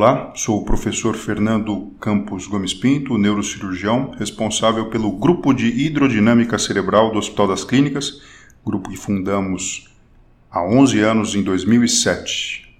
[0.00, 7.12] Olá, sou o professor Fernando Campos Gomes Pinto, neurocirurgião, responsável pelo Grupo de Hidrodinâmica Cerebral
[7.12, 8.22] do Hospital das Clínicas,
[8.64, 9.90] grupo que fundamos
[10.50, 12.74] há 11 anos, em 2007.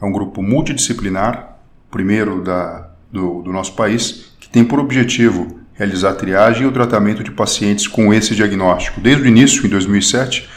[0.00, 1.58] É um grupo multidisciplinar,
[1.90, 6.72] primeiro da, do, do nosso país, que tem por objetivo realizar a triagem e o
[6.72, 9.00] tratamento de pacientes com esse diagnóstico.
[9.00, 10.48] Desde o início, em 2007,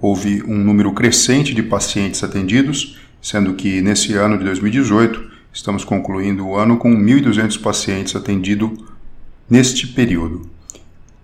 [0.00, 6.46] houve um número crescente de pacientes atendidos sendo que nesse ano de 2018 estamos concluindo
[6.46, 8.70] o ano com 1.200 pacientes atendidos
[9.48, 10.48] neste período.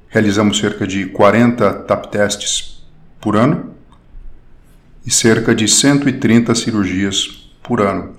[0.09, 2.83] Realizamos cerca de 40 TAP testes
[3.21, 3.75] por ano
[5.05, 8.15] e cerca de 130 cirurgias por ano,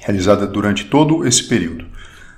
[0.00, 1.86] realizada durante todo esse período.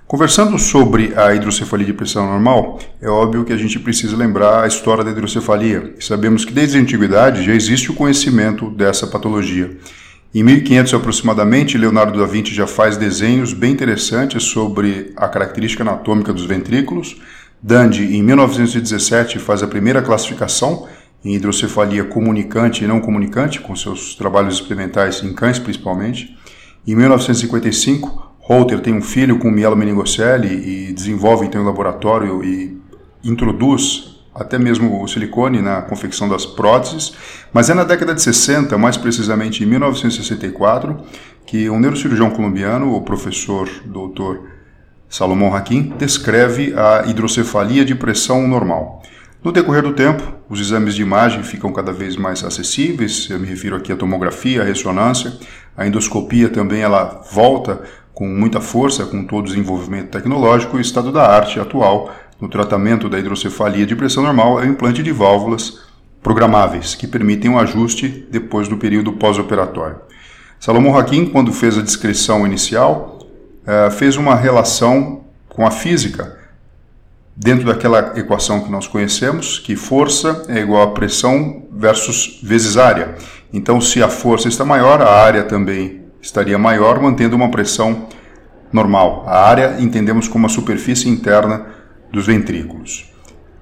[0.07, 4.67] Conversando sobre a hidrocefalia de pressão normal, é óbvio que a gente precisa lembrar a
[4.67, 5.95] história da hidrocefalia.
[6.01, 9.77] Sabemos que desde a antiguidade já existe o conhecimento dessa patologia
[10.33, 16.33] em 1500 aproximadamente, Leonardo da Vinci já faz desenhos bem interessantes sobre a característica anatômica
[16.33, 17.17] dos ventrículos.
[17.61, 20.87] Dandy, em 1917, faz a primeira classificação
[21.25, 26.37] em hidrocefalia comunicante e não comunicante, com seus trabalhos experimentais em cães principalmente.
[26.87, 32.81] Em 1955, Holter tem um filho com mielomeningocele e desenvolve então em laboratório e
[33.23, 34.10] introduz
[34.41, 37.13] até mesmo o silicone na confecção das próteses,
[37.53, 40.97] mas é na década de 60, mais precisamente em 1964,
[41.45, 44.47] que um neurocirurgião colombiano, o professor Dr.
[45.11, 49.03] Salomão Hakim, descreve a hidrocefalia de pressão normal.
[49.45, 53.47] No decorrer do tempo, os exames de imagem ficam cada vez mais acessíveis, eu me
[53.47, 55.35] refiro aqui à tomografia, à ressonância,
[55.77, 57.83] a endoscopia também ela volta
[58.15, 62.49] com muita força com todo o desenvolvimento tecnológico e o estado da arte atual no
[62.49, 65.81] tratamento da hidrocefalia de pressão normal é o implante de válvulas
[66.23, 69.97] programáveis, que permitem um ajuste depois do período pós-operatório.
[70.59, 73.19] Salomão Hakim, quando fez a descrição inicial,
[73.67, 76.39] eh, fez uma relação com a física,
[77.37, 83.15] dentro daquela equação que nós conhecemos, que força é igual a pressão versus vezes área.
[83.53, 88.07] Então, se a força está maior, a área também estaria maior, mantendo uma pressão
[88.71, 89.25] normal.
[89.27, 91.80] A área entendemos como a superfície interna
[92.13, 93.11] dos ventrículos.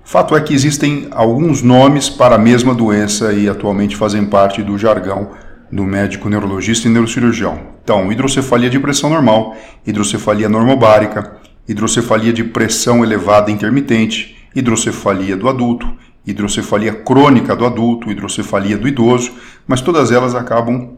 [0.04, 4.78] Fato é que existem alguns nomes para a mesma doença e atualmente fazem parte do
[4.78, 5.32] jargão
[5.70, 7.60] do médico neurologista e neurocirurgião.
[7.84, 9.54] Então, hidrocefalia de pressão normal,
[9.86, 11.36] hidrocefalia normobárica,
[11.68, 15.86] hidrocefalia de pressão elevada intermitente, hidrocefalia do adulto,
[16.26, 19.32] hidrocefalia crônica do adulto, hidrocefalia do idoso,
[19.66, 20.96] mas todas elas acabam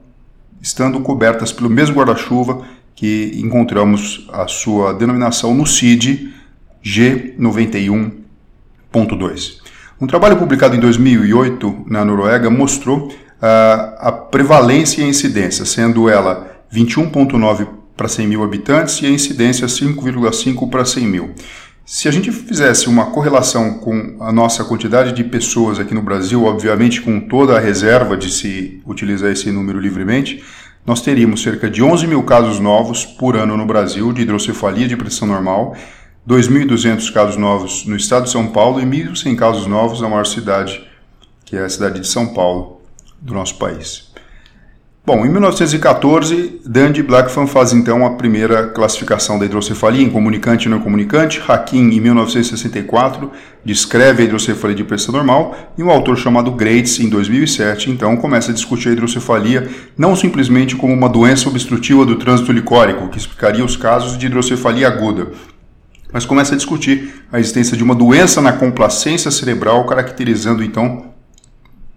[0.62, 2.62] estando cobertas pelo mesmo guarda-chuva
[2.94, 6.34] que encontramos a sua denominação no CID,
[6.84, 9.60] G91.2.
[10.00, 13.12] Um trabalho publicado em 2008 na Noruega mostrou uh,
[13.98, 19.66] a prevalência e a incidência, sendo ela 21,9 para 100 mil habitantes e a incidência
[19.66, 21.34] 5,5 para 100 mil.
[21.84, 26.44] Se a gente fizesse uma correlação com a nossa quantidade de pessoas aqui no Brasil,
[26.44, 30.42] obviamente com toda a reserva de se utilizar esse número livremente,
[30.86, 34.96] nós teríamos cerca de 11 mil casos novos por ano no Brasil de hidrocefalia de
[34.96, 35.76] pressão normal
[36.28, 40.86] 2.200 casos novos no estado de São Paulo e 1.100 casos novos na maior cidade,
[41.44, 42.82] que é a cidade de São Paulo,
[43.20, 44.10] do nosso país.
[45.04, 50.70] Bom, em 1914, Dandy Blackfan faz então a primeira classificação da hidrocefalia em comunicante e
[50.70, 51.42] não comunicante.
[51.48, 53.30] Hakim, em 1964,
[53.64, 58.50] descreve a hidrocefalia de pressão normal e um autor chamado Grates, em 2007, então começa
[58.50, 63.64] a discutir a hidrocefalia não simplesmente como uma doença obstrutiva do trânsito licórico, que explicaria
[63.64, 65.32] os casos de hidrocefalia aguda,
[66.12, 71.10] mas começa a discutir a existência de uma doença na complacência cerebral, caracterizando então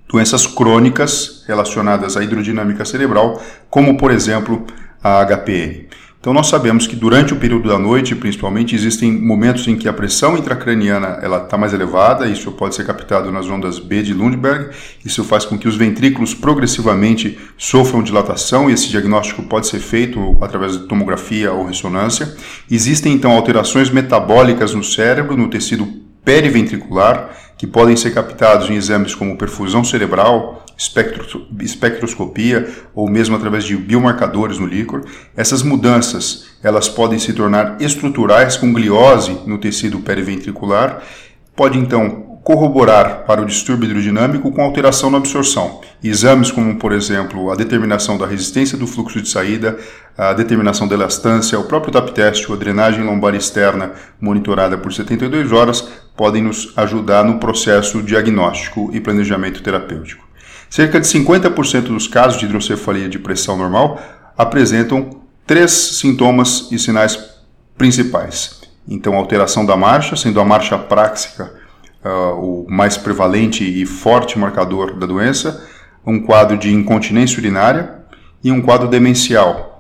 [0.08, 4.66] doenças crônicas relacionadas à hidrodinâmica cerebral, como por exemplo
[5.04, 5.88] a HPN.
[6.24, 9.94] Então nós sabemos que durante o período da noite, principalmente, existem momentos em que a
[9.94, 14.74] pressão intracraniana ela está mais elevada, isso pode ser captado nas ondas B de Lundberg,
[15.04, 20.38] isso faz com que os ventrículos progressivamente sofram dilatação e esse diagnóstico pode ser feito
[20.40, 22.34] através de tomografia ou ressonância.
[22.72, 25.86] Existem então alterações metabólicas no cérebro, no tecido
[26.24, 27.32] periventricular,
[27.64, 33.78] que podem ser captados em exames como perfusão cerebral, espectro, espectroscopia ou mesmo através de
[33.78, 35.06] biomarcadores no líquor.
[35.34, 41.02] Essas mudanças elas podem se tornar estruturais com gliose no tecido periventricular,
[41.56, 45.80] pode então corroborar para o distúrbio hidrodinâmico com alteração na absorção.
[46.04, 49.80] Exames como, por exemplo, a determinação da resistência do fluxo de saída,
[50.18, 54.92] a determinação da elastância, o próprio TAP teste ou a drenagem lombar externa monitorada por
[54.92, 60.24] 72 horas podem nos ajudar no processo diagnóstico e planejamento terapêutico.
[60.70, 64.00] Cerca de 50% dos casos de hidrocefalia de pressão normal
[64.38, 67.20] apresentam três sintomas e sinais
[67.78, 68.62] principais.
[68.88, 71.54] Então, alteração da marcha, sendo a marcha práxica
[72.04, 75.66] uh, o mais prevalente e forte marcador da doença,
[76.06, 78.00] um quadro de incontinência urinária
[78.44, 79.73] e um quadro demencial,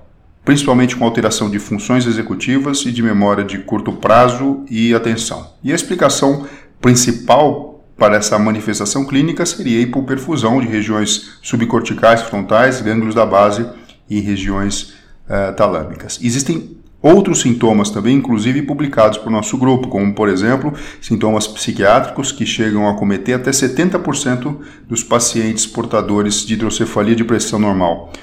[0.45, 5.53] principalmente com alteração de funções executivas e de memória de curto prazo e atenção.
[5.63, 6.45] E a explicação
[6.81, 13.65] principal para essa manifestação clínica seria hipoperfusão de regiões subcorticais, frontais, gânglios da base
[14.09, 14.93] e regiões
[15.29, 16.19] uh, talâmicas.
[16.21, 22.45] Existem Outros sintomas também, inclusive publicados por nosso grupo, como por exemplo, sintomas psiquiátricos que
[22.45, 24.55] chegam a cometer até 70%
[24.87, 28.13] dos pacientes portadores de hidrocefalia de pressão normal,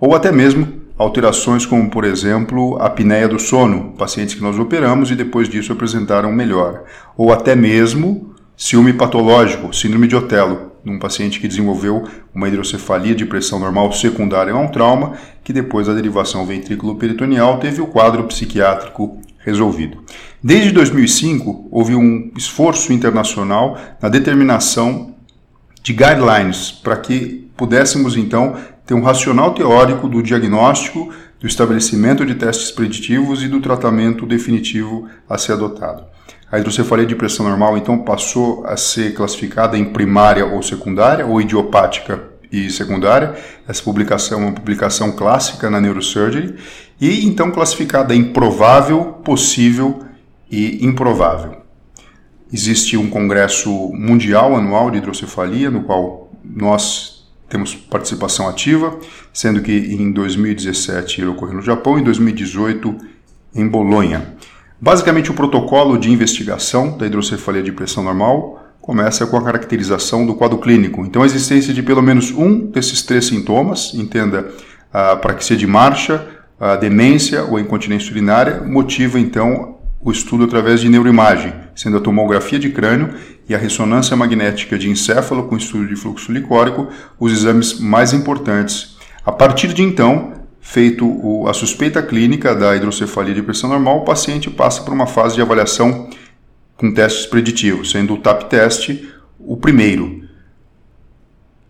[0.00, 5.10] ou até mesmo alterações como, por exemplo, a apneia do sono, pacientes que nós operamos
[5.10, 6.84] e depois disso apresentaram melhora,
[7.16, 12.04] ou até mesmo ciúme patológico, síndrome de Otelo, num paciente que desenvolveu
[12.34, 17.80] uma hidrocefalia de pressão normal secundária a um trauma, que depois da derivação ventrículo-peritoneal teve
[17.80, 20.04] o quadro psiquiátrico resolvido.
[20.44, 25.14] Desde 2005, houve um esforço internacional na determinação
[25.82, 28.54] de guidelines para que pudéssemos então
[28.90, 35.08] ter um racional teórico do diagnóstico, do estabelecimento de testes preditivos e do tratamento definitivo
[35.28, 36.02] a ser adotado.
[36.50, 41.40] A hidrocefalia de pressão normal, então, passou a ser classificada em primária ou secundária, ou
[41.40, 42.20] idiopática
[42.50, 43.36] e secundária.
[43.68, 46.56] Essa publicação é uma publicação clássica na Neurosurgery.
[47.00, 50.00] E, então, classificada em provável, possível
[50.50, 51.58] e improvável.
[52.52, 57.19] Existe um congresso mundial anual de hidrocefalia, no qual nós
[57.50, 58.96] temos participação ativa,
[59.32, 62.96] sendo que em 2017 ele ocorreu no Japão e em 2018
[63.54, 64.34] em Bolonha.
[64.80, 70.34] Basicamente, o protocolo de investigação da hidrocefalia de pressão normal começa com a caracterização do
[70.34, 71.04] quadro clínico.
[71.04, 74.48] Então, a existência de pelo menos um desses três sintomas, entenda
[74.92, 76.26] a praxia de marcha,
[76.58, 82.00] a demência ou a incontinência urinária, motiva então o estudo através de neuroimagem, sendo a
[82.00, 83.14] tomografia de crânio
[83.48, 86.88] e a ressonância magnética de encéfalo com estudo de fluxo licórico
[87.18, 88.98] os exames mais importantes.
[89.24, 94.50] A partir de então, feito a suspeita clínica da hidrocefalia de pressão normal, o paciente
[94.50, 96.10] passa por uma fase de avaliação
[96.76, 100.20] com testes preditivos, sendo o TAP teste o primeiro.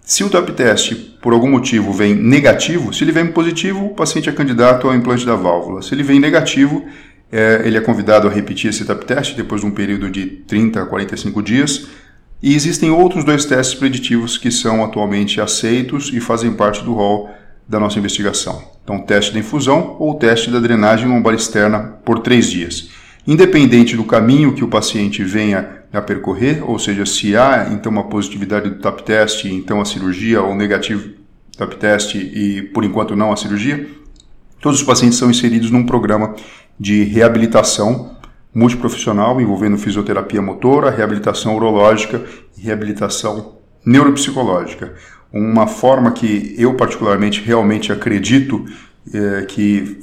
[0.00, 4.28] Se o TAP teste, por algum motivo, vem negativo, se ele vem positivo, o paciente
[4.28, 5.82] é candidato ao implante da válvula.
[5.82, 6.84] Se ele vem negativo,
[7.32, 10.82] é, ele é convidado a repetir esse TAP teste depois de um período de 30
[10.82, 11.86] a 45 dias.
[12.42, 17.30] E existem outros dois testes preditivos que são atualmente aceitos e fazem parte do rol
[17.68, 18.64] da nossa investigação.
[18.82, 22.90] Então, teste da infusão ou teste da drenagem lombar externa por três dias.
[23.26, 28.04] Independente do caminho que o paciente venha a percorrer, ou seja, se há então uma
[28.04, 31.10] positividade do TAP teste, então a cirurgia, ou negativo
[31.56, 33.86] TAP teste e por enquanto não a cirurgia,
[34.60, 36.34] todos os pacientes são inseridos num programa
[36.80, 38.16] de reabilitação
[38.52, 42.24] multiprofissional envolvendo fisioterapia motora, reabilitação urológica
[42.56, 44.94] e reabilitação neuropsicológica
[45.32, 48.64] uma forma que eu particularmente realmente acredito
[49.12, 50.00] é, que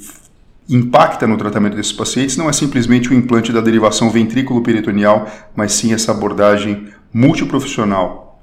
[0.68, 5.92] impacta no tratamento desses pacientes não é simplesmente o implante da derivação ventrículo-peritoneal, mas sim
[5.92, 8.42] essa abordagem multiprofissional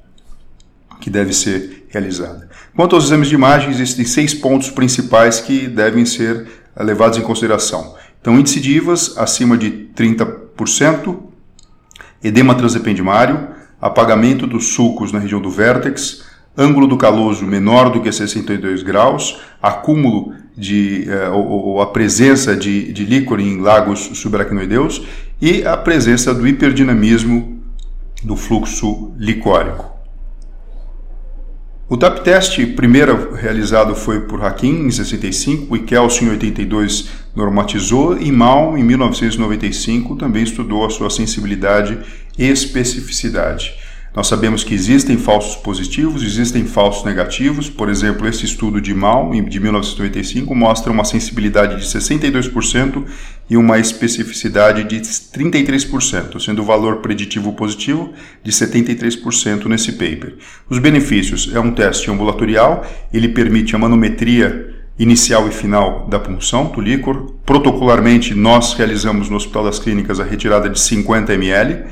[1.00, 2.50] que deve ser realizada.
[2.76, 7.96] Quanto aos exames de imagem, existem seis pontos principais que devem ser levados em consideração.
[8.26, 11.16] Então, índice de IVAs acima de 30%,
[12.24, 16.26] edema transependimário, apagamento dos sulcos na região do vértex,
[16.58, 22.56] ângulo do caloso menor do que 62 graus, acúmulo de, eh, ou, ou, a presença
[22.56, 25.04] de, de líquor em lagos subaracnoideus
[25.40, 27.62] e a presença do hiperdinamismo
[28.24, 29.94] do fluxo licórico.
[31.88, 38.18] O TAP teste primeiro realizado foi por Hakim em 65 e Kelsen em 82 normatizou
[38.18, 42.00] e Mal em 1995 também estudou a sua sensibilidade
[42.38, 43.74] e especificidade.
[44.16, 47.70] Nós sabemos que existem falsos positivos, existem falsos negativos.
[47.70, 53.04] Por exemplo, esse estudo de Mal, de 1995, mostra uma sensibilidade de 62%
[53.50, 60.38] e uma especificidade de 33%, sendo o valor preditivo positivo de 73% nesse paper.
[60.70, 66.66] Os benefícios: é um teste ambulatorial, ele permite a manometria inicial e final da punção
[66.66, 67.34] do líquor.
[67.46, 71.86] Protocolarmente, nós realizamos no Hospital das Clínicas a retirada de 50 ml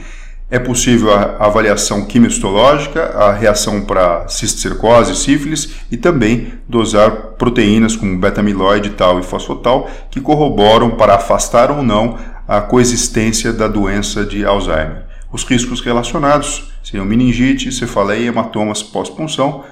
[0.54, 8.20] é possível a avaliação quimistológica, a reação para cisticercose, sífilis e também dosar proteínas como
[8.20, 14.46] beta-amiloide, tal e fosfotal que corroboram para afastar ou não a coexistência da doença de
[14.46, 15.06] Alzheimer.
[15.32, 19.64] Os riscos relacionados seriam meningite, cefaleia hematomas pós-punção.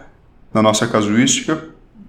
[0.51, 1.63] Na nossa casuística,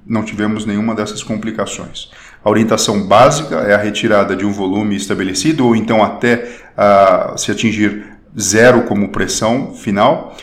[0.06, 2.10] não tivemos nenhuma dessas complicações.
[2.44, 7.50] A orientação básica é a retirada de um volume estabelecido ou então até uh, se
[7.50, 8.04] atingir
[8.38, 10.36] zero como pressão final,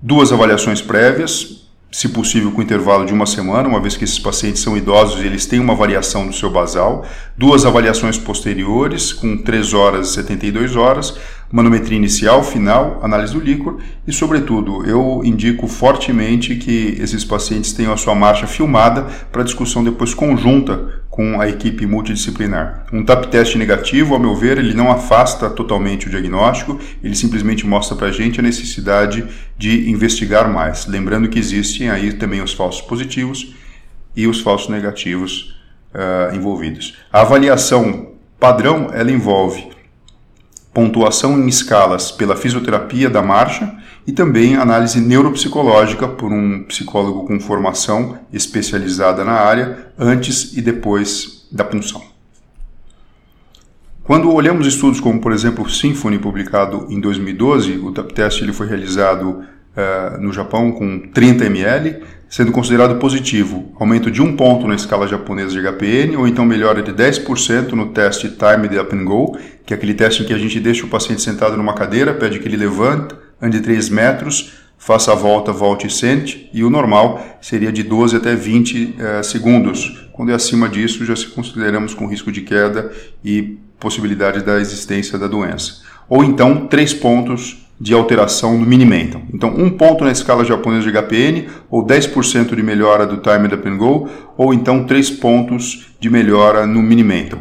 [0.00, 4.60] duas avaliações prévias, se possível com intervalo de uma semana, uma vez que esses pacientes
[4.60, 9.72] são idosos e eles têm uma variação do seu basal, duas avaliações posteriores com 3
[9.72, 11.16] horas e 72 horas,
[11.50, 17.92] manometria inicial, final, análise do líquor e, sobretudo, eu indico fortemente que esses pacientes tenham
[17.92, 22.84] a sua marcha filmada para discussão depois conjunta com a equipe multidisciplinar.
[22.92, 27.66] Um TAP teste negativo, ao meu ver, ele não afasta totalmente o diagnóstico, ele simplesmente
[27.66, 29.24] mostra para a gente a necessidade
[29.56, 30.86] de investigar mais.
[30.86, 33.54] Lembrando que existem aí também os falsos positivos
[34.14, 35.58] e os falsos negativos
[35.94, 36.98] uh, envolvidos.
[37.10, 39.75] A avaliação padrão, ela envolve
[40.76, 43.74] pontuação em escalas pela fisioterapia da marcha
[44.06, 51.48] e também análise neuropsicológica por um psicólogo com formação especializada na área antes e depois
[51.50, 52.02] da punção.
[54.04, 58.52] Quando olhamos estudos como, por exemplo, o Symphony, publicado em 2012, o TAP test ele
[58.52, 64.66] foi realizado uh, no Japão com 30 ml, sendo considerado positivo, aumento de um ponto
[64.66, 69.04] na escala japonesa de HPN, ou então melhora de 10% no teste Time Up and
[69.04, 72.12] Go, que é aquele teste em que a gente deixa o paciente sentado numa cadeira,
[72.14, 76.70] pede que ele levante, ande 3 metros, faça a volta, volte e sente, e o
[76.70, 80.08] normal seria de 12 até 20 eh, segundos.
[80.12, 82.92] Quando é acima disso, já se consideramos com risco de queda
[83.24, 85.82] e possibilidade da existência da doença.
[86.08, 89.22] Ou então, 3 pontos de alteração no Minimental.
[89.32, 93.68] Então, um ponto na escala japonesa de HPN, ou 10% de melhora do Time Up
[93.68, 97.40] and Go, ou então 3 pontos de melhora no Minimental.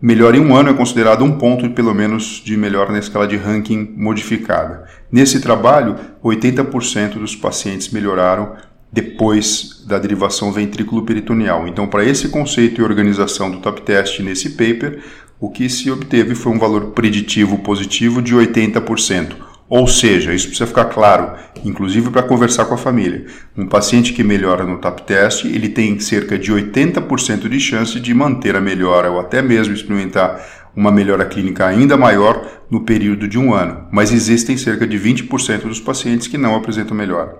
[0.00, 3.36] Melhora em um ano é considerado um ponto, pelo menos, de melhora na escala de
[3.36, 4.84] ranking modificada.
[5.10, 8.52] Nesse trabalho, 80% dos pacientes melhoraram
[8.92, 11.66] depois da derivação ventrículo-peritoneal.
[11.66, 15.02] Então, para esse conceito e organização do top test nesse paper,
[15.40, 19.36] o que se obteve foi um valor preditivo positivo de 80%,
[19.68, 21.32] ou seja, isso precisa ficar claro,
[21.64, 23.26] inclusive para conversar com a família.
[23.56, 28.14] Um paciente que melhora no TAP test, ele tem cerca de 80% de chance de
[28.14, 30.40] manter a melhora ou até mesmo experimentar
[30.74, 35.62] uma melhora clínica ainda maior no período de um ano, mas existem cerca de 20%
[35.62, 37.38] dos pacientes que não apresentam melhora.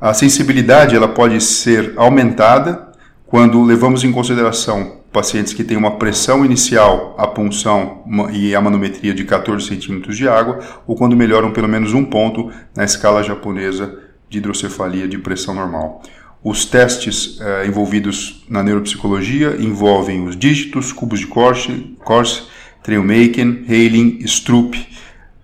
[0.00, 2.88] A sensibilidade ela pode ser aumentada
[3.26, 9.14] quando levamos em consideração pacientes que têm uma pressão inicial, a punção e a manometria
[9.14, 13.98] de 14 centímetros de água, ou quando melhoram pelo menos um ponto na escala japonesa
[14.28, 16.02] de hidrocefalia de pressão normal.
[16.44, 22.42] Os testes eh, envolvidos na neuropsicologia envolvem os dígitos, cubos de Corse, Corse
[22.82, 24.76] Trailmaking, Hailing, Stroop,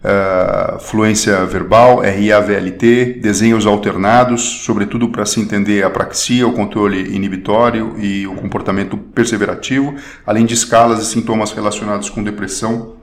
[0.05, 7.97] uh, fluência verbal, RAVLT, desenhos alternados, sobretudo para se entender a praxia, o controle inibitório
[7.99, 9.95] e o comportamento perseverativo,
[10.27, 12.97] além de escalas e sintomas relacionados com depressão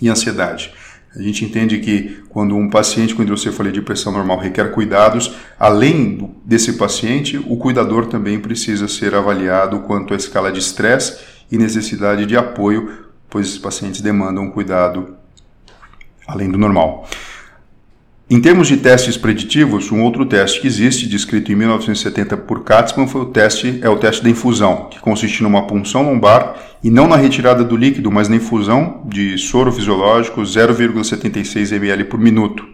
[0.00, 0.72] e ansiedade.
[1.14, 6.36] A gente entende que quando um paciente com hidrocefalia de pressão normal requer cuidados, além
[6.44, 11.18] desse paciente, o cuidador também precisa ser avaliado quanto à escala de estresse
[11.50, 15.19] e necessidade de apoio, pois esses pacientes demandam cuidado
[16.30, 17.08] além do normal.
[18.32, 23.08] Em termos de testes preditivos, um outro teste que existe, descrito em 1970 por Katzmann,
[23.08, 27.08] foi o teste, é o teste da infusão, que consiste numa punção lombar e não
[27.08, 32.64] na retirada do líquido, mas na infusão de soro fisiológico 0,76 ml por minuto.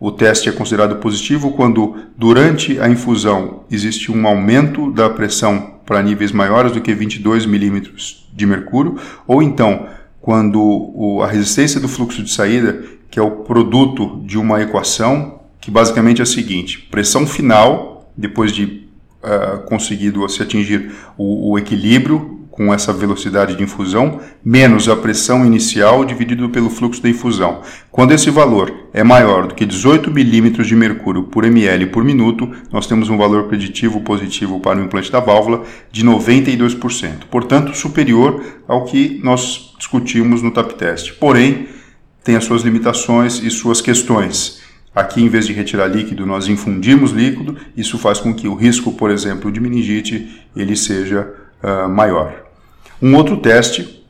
[0.00, 6.02] O teste é considerado positivo quando, durante a infusão, existe um aumento da pressão para
[6.02, 8.96] níveis maiores do que 22 milímetros de mercúrio,
[9.28, 9.86] ou então
[10.28, 15.70] quando a resistência do fluxo de saída, que é o produto de uma equação que
[15.70, 18.86] basicamente é a seguinte: pressão final, depois de
[19.24, 25.46] uh, conseguido se atingir o, o, equilíbrio com essa velocidade de infusão, menos a pressão
[25.46, 27.62] inicial dividido pelo fluxo da infusão.
[27.88, 32.50] Quando esse valor é maior do que 18 milímetros de mercúrio por ml por minuto,
[32.72, 35.62] nós temos um valor preditivo positivo para o implante da válvula
[35.92, 41.12] de 92%, portanto superior ao que nós discutimos no TAP test.
[41.12, 41.68] Porém,
[42.24, 44.60] tem as suas limitações e suas questões.
[44.92, 47.56] Aqui, em vez de retirar líquido, nós infundimos líquido.
[47.76, 52.47] Isso faz com que o risco, por exemplo, de meningite ele seja uh, maior.
[53.00, 54.04] Um outro teste,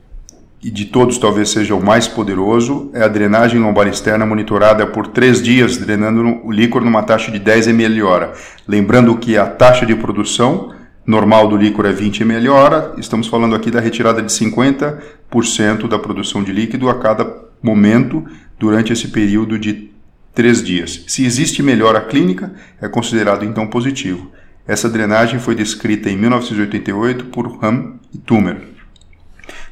[0.63, 5.07] e de todos talvez seja o mais poderoso, é a drenagem lombar externa monitorada por
[5.07, 8.33] três dias, drenando o líquor numa taxa de 10 ml hora.
[8.67, 10.73] Lembrando que a taxa de produção
[11.05, 15.97] normal do líquor é 20 ml hora, estamos falando aqui da retirada de 50% da
[15.99, 17.31] produção de líquido a cada
[17.61, 18.25] momento
[18.57, 19.91] durante esse período de
[20.33, 21.03] três dias.
[21.07, 24.31] Se existe melhora clínica, é considerado então positivo.
[24.67, 28.68] Essa drenagem foi descrita em 1988 por Ham e Tumer.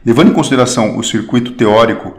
[0.05, 2.13] Levando em consideração o circuito teórico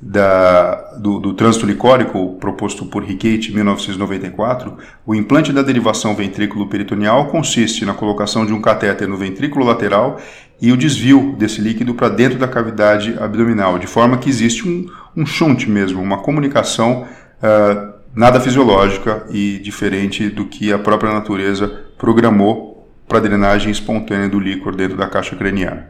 [0.00, 7.26] da, do, do, trânsito licórico proposto por Riquet em 1994, o implante da derivação ventrículo-peritoneal
[7.26, 10.18] consiste na colocação de um catéter no ventrículo lateral
[10.60, 14.86] e o desvio desse líquido para dentro da cavidade abdominal, de forma que existe um,
[15.14, 17.06] um shunt mesmo, uma comunicação
[17.42, 21.68] uh, nada fisiológica e diferente do que a própria natureza
[21.98, 25.88] programou para a drenagem espontânea do líquor dentro da caixa craniana.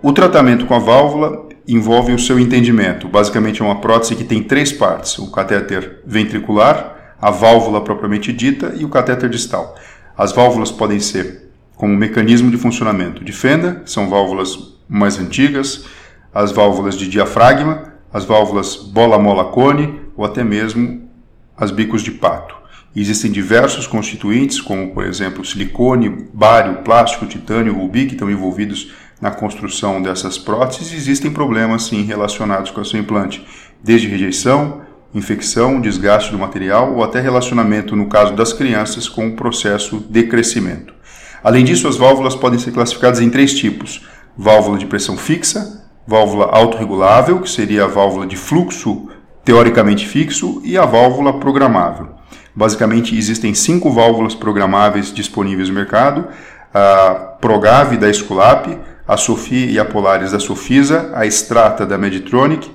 [0.00, 3.08] O tratamento com a válvula envolve o seu entendimento.
[3.08, 8.74] Basicamente é uma prótese que tem três partes: o catéter ventricular, a válvula propriamente dita
[8.76, 9.74] e o catéter distal.
[10.16, 15.84] As válvulas podem ser como mecanismo de funcionamento de fenda, são válvulas mais antigas,
[16.32, 21.08] as válvulas de diafragma, as válvulas bola-mola-cone ou até mesmo
[21.56, 22.56] as bicos de pato.
[22.94, 29.30] existem diversos constituintes, como por exemplo silicone, bário, plástico, titânio, rubi, que estão envolvidos na
[29.30, 33.44] construção dessas próteses, existem problemas sim relacionados com o seu implante,
[33.82, 34.82] desde rejeição,
[35.14, 40.24] infecção, desgaste do material ou até relacionamento, no caso das crianças, com o processo de
[40.24, 40.94] crescimento.
[41.42, 44.06] Além disso, as válvulas podem ser classificadas em três tipos:
[44.36, 49.08] válvula de pressão fixa, válvula autorregulável, que seria a válvula de fluxo
[49.44, 52.10] teoricamente fixo, e a válvula programável.
[52.54, 56.26] Basicamente, existem cinco válvulas programáveis disponíveis no mercado:
[56.74, 58.66] a Progave da Esculap,
[59.08, 62.70] a Sophie e a Polaris da Sofisa, a Strata da Meditronic,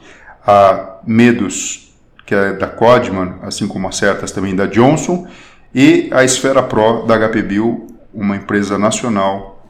[0.45, 1.93] a Medus,
[2.25, 5.27] que é da Codman, assim como as certas também da Johnson,
[5.75, 9.63] e a Esfera Pro da HP Bill, uma empresa nacional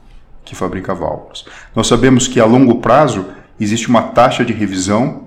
[0.44, 1.44] que fabrica válvulas.
[1.74, 3.26] Nós sabemos que a longo prazo
[3.60, 5.24] existe uma taxa de revisão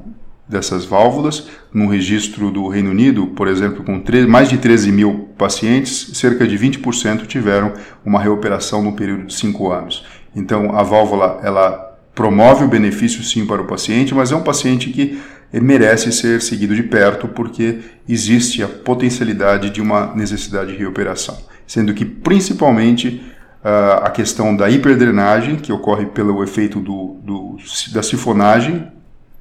[0.47, 1.47] dessas válvulas.
[1.73, 6.57] No registro do Reino Unido, por exemplo, com mais de 13 mil pacientes, cerca de
[6.57, 7.73] 20% tiveram
[8.05, 10.05] uma reoperação no período de 5 anos.
[10.37, 14.91] Então, a válvula ela promove o benefício sim para o paciente, mas é um paciente
[14.91, 15.19] que
[15.51, 21.91] merece ser seguido de perto porque existe a potencialidade de uma necessidade de reoperação, sendo
[21.93, 23.23] que principalmente
[23.63, 27.57] uh, a questão da hiperdrenagem, que ocorre pelo efeito do, do,
[27.91, 28.87] da sifonagem,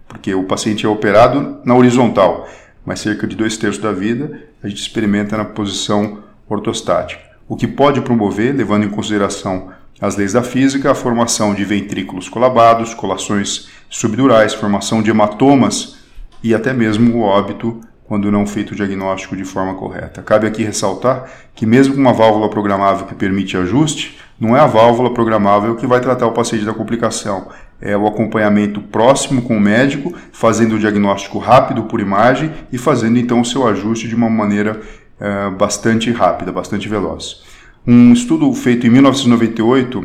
[0.09, 2.49] porque o paciente é operado na horizontal,
[2.87, 7.67] mas cerca de dois terços da vida a gente experimenta na posição ortostática, o que
[7.67, 13.69] pode promover, levando em consideração as leis da física, a formação de ventrículos colabados, colações
[13.89, 15.97] subdurais, formação de hematomas
[16.43, 20.23] e até mesmo o óbito quando não feito o diagnóstico de forma correta.
[20.23, 24.67] Cabe aqui ressaltar que mesmo com uma válvula programável que permite ajuste, não é a
[24.67, 27.49] válvula programável que vai tratar o paciente da complicação,
[27.81, 33.19] é o acompanhamento próximo com o médico, fazendo o diagnóstico rápido por imagem e fazendo
[33.19, 34.81] então o seu ajuste de uma maneira
[35.19, 37.43] é, bastante rápida, bastante veloz.
[37.89, 40.05] Um estudo feito em 1998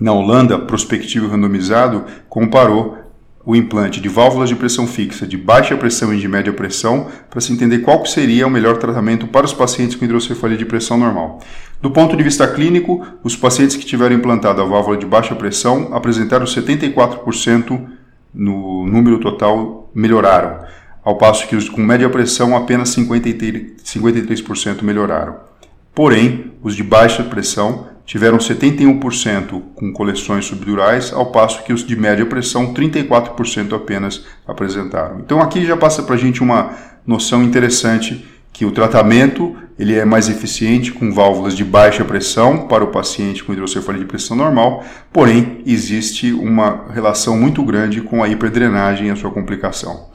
[0.00, 2.96] na Holanda, prospectivo randomizado, comparou
[3.44, 7.42] o implante de válvulas de pressão fixa de baixa pressão e de média pressão para
[7.42, 11.40] se entender qual seria o melhor tratamento para os pacientes com hidrocefalia de pressão normal.
[11.82, 15.90] Do ponto de vista clínico, os pacientes que tiveram implantado a válvula de baixa pressão
[15.92, 17.86] apresentaram 74%
[18.32, 20.60] no número total melhoraram,
[21.04, 25.52] ao passo que os com média pressão apenas 53% melhoraram.
[25.94, 31.96] Porém, os de baixa pressão tiveram 71% com coleções subdurais, ao passo que os de
[31.96, 35.20] média pressão 34% apenas apresentaram.
[35.20, 36.72] Então aqui já passa para a gente uma
[37.06, 42.84] noção interessante que o tratamento ele é mais eficiente com válvulas de baixa pressão para
[42.84, 48.28] o paciente com hidrocefalia de pressão normal, porém existe uma relação muito grande com a
[48.28, 50.08] hiperdrenagem e a sua complicação.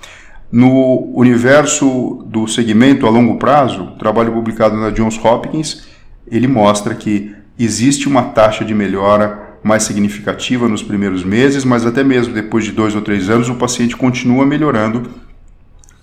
[0.52, 5.88] No universo do segmento a longo prazo, trabalho publicado na Johns Hopkins,
[6.28, 12.04] ele mostra que existe uma taxa de melhora mais significativa nos primeiros meses, mas até
[12.04, 15.10] mesmo depois de dois ou três anos o paciente continua melhorando,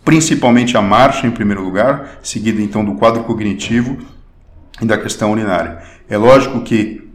[0.05, 3.99] principalmente a marcha em primeiro lugar, seguida então do quadro cognitivo
[4.81, 5.79] e da questão urinária.
[6.09, 7.06] É lógico que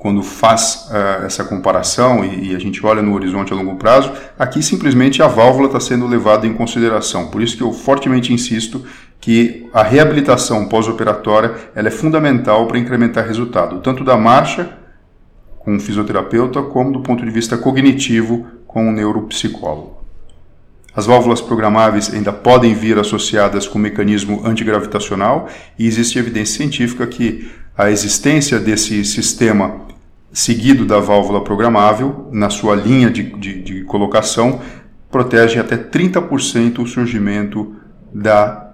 [0.00, 4.10] quando faz uh, essa comparação e, e, a gente olha no horizonte a longo prazo,
[4.38, 7.28] aqui simplesmente a válvula está sendo levada em consideração.
[7.28, 8.82] Por isso que eu fortemente insisto
[9.20, 14.70] que a reabilitação pós-operatória ela é fundamental para incrementar resultado, tanto da marcha
[15.58, 20.00] com o fisioterapeuta, como do ponto de vista cognitivo com o neuropsicólogo.
[20.96, 25.46] As válvulas programáveis ainda podem vir associadas com mecanismo antigravitacional
[25.78, 29.89] e existe evidência científica que a existência desse sistema
[30.32, 34.60] seguido da válvula programável na sua linha de, de, de colocação
[35.10, 37.74] protege até 30% o surgimento
[38.12, 38.70] da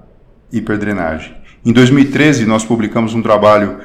[0.52, 1.34] hiperdrenagem.
[1.64, 3.78] Em 2013, nós publicamos um trabalho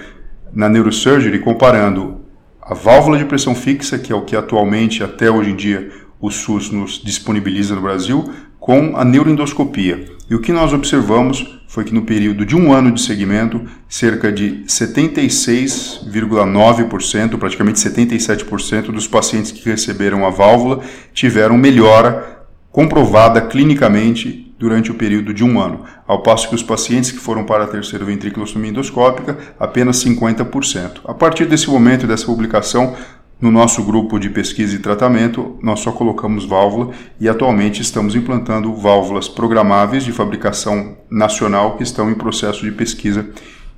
[0.54, 2.22] na Neurosurgery comparando
[2.62, 6.30] a válvula de pressão fixa, que é o que atualmente, até hoje em dia, o
[6.30, 8.32] SUS nos disponibiliza no Brasil,
[8.72, 10.06] com a neuroendoscopia.
[10.30, 14.32] E o que nós observamos foi que no período de um ano de segmento, cerca
[14.32, 20.80] de 76,9%, praticamente 77% dos pacientes que receberam a válvula
[21.14, 27.12] tiveram melhora comprovada clinicamente durante o período de um ano, ao passo que os pacientes
[27.12, 31.02] que foram para a terceira ventriculostomia endoscópica, apenas 50%.
[31.04, 32.96] A partir desse momento dessa publicação,
[33.42, 38.74] no nosso grupo de pesquisa e tratamento, nós só colocamos válvula e atualmente estamos implantando
[38.76, 43.28] válvulas programáveis de fabricação nacional que estão em processo de pesquisa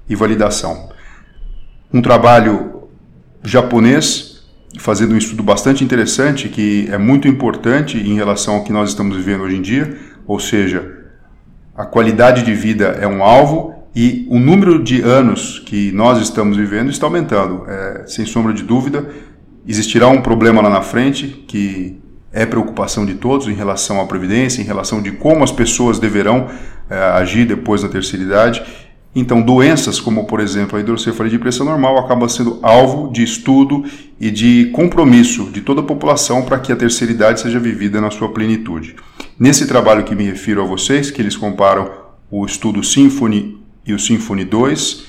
[0.10, 0.89] e validação.
[1.93, 2.89] Um trabalho
[3.41, 4.43] japonês
[4.78, 9.15] fazendo um estudo bastante interessante que é muito importante em relação ao que nós estamos
[9.15, 9.97] vivendo hoje em dia,
[10.28, 11.04] ou seja,
[11.76, 16.58] a qualidade de vida é um alvo e o número de anos que nós estamos
[16.58, 17.65] vivendo está aumentando.
[17.69, 19.08] É, sem sombra de dúvida,
[19.67, 21.97] Existirá um problema lá na frente que
[22.32, 26.49] é preocupação de todos em relação à previdência, em relação de como as pessoas deverão
[26.89, 28.63] é, agir depois da terceira idade.
[29.15, 33.86] Então, doenças como, por exemplo, a hidrocefalia de pressão normal acabam sendo alvo de estudo
[34.19, 38.10] e de compromisso de toda a população para que a terceira idade seja vivida na
[38.10, 38.95] sua plenitude.
[39.39, 41.91] Nesse trabalho que me refiro a vocês, que eles comparam
[42.32, 45.06] o estudo Symphony e o Symphony 2,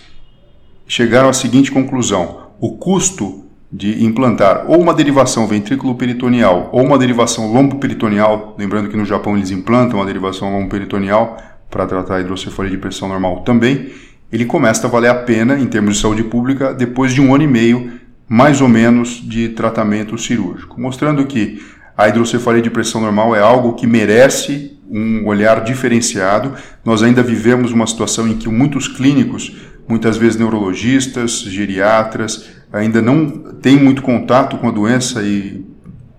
[0.86, 3.43] chegaram à seguinte conclusão: o custo
[3.74, 9.50] de implantar ou uma derivação ventrículo-peritoneal ou uma derivação lombo-peritoneal, lembrando que no Japão eles
[9.50, 11.36] implantam a derivação lombo-peritoneal
[11.68, 13.90] para tratar a hidrocefalia de pressão normal também,
[14.30, 17.42] ele começa a valer a pena em termos de saúde pública depois de um ano
[17.42, 17.90] e meio,
[18.28, 21.60] mais ou menos, de tratamento cirúrgico, mostrando que
[21.96, 26.52] a hidrocefalia de pressão normal é algo que merece um olhar diferenciado.
[26.84, 29.56] Nós ainda vivemos uma situação em que muitos clínicos,
[29.88, 35.64] muitas vezes neurologistas, geriatras, ainda não têm muito contato com a doença e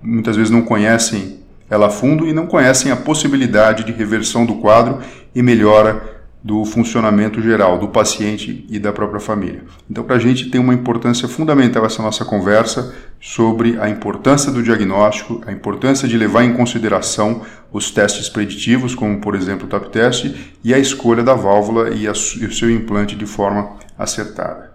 [0.02, 1.39] muitas vezes não conhecem
[1.70, 5.00] ela a fundo e não conhecem a possibilidade de reversão do quadro
[5.34, 9.63] e melhora do funcionamento geral do paciente e da própria família.
[9.89, 14.62] Então, para a gente tem uma importância fundamental essa nossa conversa sobre a importância do
[14.62, 17.41] diagnóstico, a importância de levar em consideração
[17.74, 22.08] os testes preditivos, como por exemplo o TAP teste, e a escolha da válvula e,
[22.08, 24.74] a, e o seu implante de forma acertada.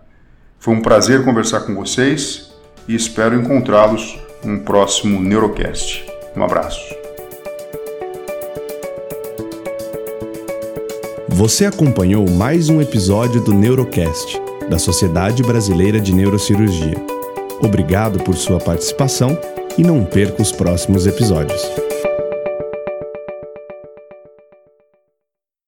[0.61, 2.51] Foi um prazer conversar com vocês
[2.87, 6.05] e espero encontrá-los no próximo Neurocast.
[6.37, 6.79] Um abraço.
[11.31, 17.03] Você acompanhou mais um episódio do Neurocast, da Sociedade Brasileira de Neurocirurgia.
[17.63, 19.39] Obrigado por sua participação
[19.79, 21.90] e não perca os próximos episódios.